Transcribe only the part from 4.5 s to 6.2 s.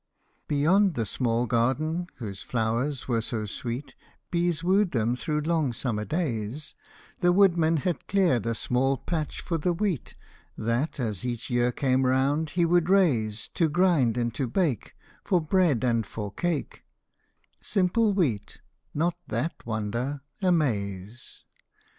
wooed them through long summer